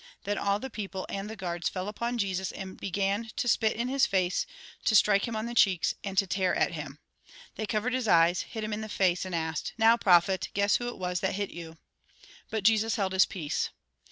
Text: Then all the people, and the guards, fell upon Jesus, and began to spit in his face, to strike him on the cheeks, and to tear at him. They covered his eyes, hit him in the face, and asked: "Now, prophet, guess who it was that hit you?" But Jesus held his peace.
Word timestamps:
Then 0.23 0.39
all 0.39 0.57
the 0.57 0.71
people, 0.71 1.05
and 1.09 1.29
the 1.29 1.35
guards, 1.35 1.69
fell 1.69 1.87
upon 1.87 2.17
Jesus, 2.17 2.51
and 2.51 2.75
began 2.75 3.29
to 3.35 3.47
spit 3.47 3.75
in 3.77 3.87
his 3.87 4.07
face, 4.07 4.47
to 4.85 4.95
strike 4.95 5.27
him 5.27 5.35
on 5.35 5.45
the 5.45 5.53
cheeks, 5.53 5.93
and 6.03 6.17
to 6.17 6.25
tear 6.25 6.55
at 6.55 6.71
him. 6.71 6.97
They 7.53 7.67
covered 7.67 7.93
his 7.93 8.07
eyes, 8.07 8.41
hit 8.41 8.63
him 8.63 8.73
in 8.73 8.81
the 8.81 8.89
face, 8.89 9.25
and 9.25 9.35
asked: 9.35 9.73
"Now, 9.77 9.97
prophet, 9.97 10.49
guess 10.55 10.77
who 10.77 10.87
it 10.87 10.97
was 10.97 11.19
that 11.19 11.35
hit 11.35 11.51
you?" 11.51 11.77
But 12.49 12.63
Jesus 12.63 12.95
held 12.95 13.13
his 13.13 13.27
peace. 13.27 13.69